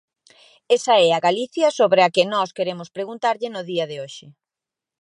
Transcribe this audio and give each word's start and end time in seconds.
Esa 0.77 0.95
é 1.07 1.09
a 1.13 1.23
Galicia 1.27 1.67
sobre 1.79 1.99
a 2.03 2.11
que 2.15 2.29
nós 2.33 2.49
queremos 2.57 2.89
preguntarlle 2.97 3.49
no 3.51 3.61
día 3.71 3.85
de 3.91 3.97
hoxe. 4.01 4.27